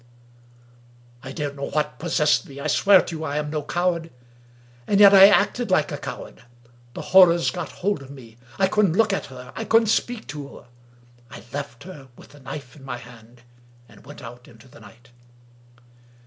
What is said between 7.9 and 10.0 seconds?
of me. I couldn't look at her— I couldn't